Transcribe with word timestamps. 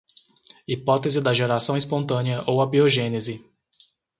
Hipótese 0.67 1.21
da 1.21 1.31
geração 1.31 1.77
espontânea 1.77 2.43
ou 2.49 2.59
abiogênese 2.59 3.45